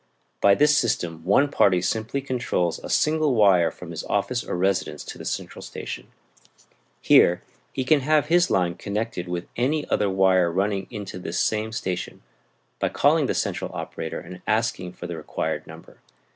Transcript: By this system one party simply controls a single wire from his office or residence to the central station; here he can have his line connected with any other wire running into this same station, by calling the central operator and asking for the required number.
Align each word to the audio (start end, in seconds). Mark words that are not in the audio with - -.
By 0.41 0.55
this 0.55 0.75
system 0.75 1.23
one 1.23 1.47
party 1.51 1.79
simply 1.79 2.21
controls 2.21 2.79
a 2.79 2.89
single 2.89 3.35
wire 3.35 3.69
from 3.69 3.91
his 3.91 4.03
office 4.05 4.43
or 4.43 4.57
residence 4.57 5.03
to 5.03 5.19
the 5.19 5.25
central 5.25 5.61
station; 5.61 6.07
here 7.01 7.43
he 7.71 7.83
can 7.83 7.99
have 7.99 8.25
his 8.25 8.49
line 8.49 8.73
connected 8.73 9.27
with 9.27 9.45
any 9.55 9.87
other 9.91 10.09
wire 10.09 10.51
running 10.51 10.87
into 10.89 11.19
this 11.19 11.39
same 11.39 11.71
station, 11.71 12.23
by 12.79 12.89
calling 12.89 13.27
the 13.27 13.35
central 13.35 13.69
operator 13.75 14.19
and 14.19 14.41
asking 14.47 14.93
for 14.93 15.05
the 15.05 15.15
required 15.15 15.67
number. 15.67 15.99